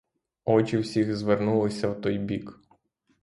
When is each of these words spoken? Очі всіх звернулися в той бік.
Очі 0.45 0.77
всіх 0.77 1.15
звернулися 1.15 1.89
в 1.89 2.01
той 2.01 2.17
бік. 2.17 2.59